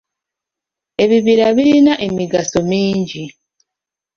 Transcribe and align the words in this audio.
Ebibira 1.03 1.45
birina 1.55 1.93
emigaso 2.07 2.57
mingi. 2.69 3.23